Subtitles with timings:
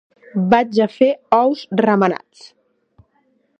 [0.53, 1.09] Vaig a fer
[1.41, 2.51] ous remenats.